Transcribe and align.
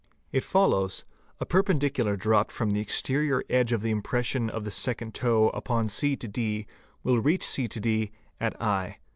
It 0.31 0.43
follows, 0.43 1.03
a 1.39 1.45
perpendicular 1.45 2.17
dropped 2.17 2.51
from 2.51 2.71
the 2.71 2.79
exterior 2.81 3.43
edge 3.51 3.71
of 3.71 3.83
the— 3.83 3.91
impression 3.91 4.49
of 4.49 4.63
the 4.63 4.71
second 4.71 5.13
toe 5.13 5.49
upon 5.49 5.85
¢ 5.87 6.33
d 6.33 6.67
will 7.03 7.19
reach 7.19 7.43
c 7.45 7.67
d 7.67 8.11
at 8.39 8.59
7. 8.59 8.95